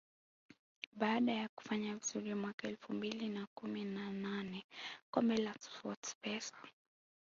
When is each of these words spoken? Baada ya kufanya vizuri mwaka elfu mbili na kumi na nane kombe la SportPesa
Baada 0.95 1.31
ya 1.33 1.49
kufanya 1.55 1.95
vizuri 1.95 2.35
mwaka 2.35 2.67
elfu 2.67 2.93
mbili 2.93 3.29
na 3.29 3.47
kumi 3.55 3.85
na 3.85 4.11
nane 4.11 4.65
kombe 5.13 5.37
la 5.37 5.53
SportPesa 5.59 6.57